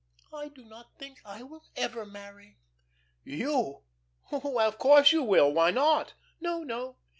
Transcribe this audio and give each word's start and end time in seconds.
I 0.33 0.47
do 0.47 0.65
not 0.65 0.97
think 0.97 1.21
I 1.23 1.37
shall 1.37 1.63
ever 1.75 2.07
marry." 2.07 2.57
"You! 3.23 3.83
Why, 4.31 4.65
of 4.65 4.79
course 4.79 5.11
you 5.11 5.21
will. 5.21 5.53
Why 5.53 5.69
not?" 5.69 6.15
"No, 6.39 6.63
no. 6.63 6.97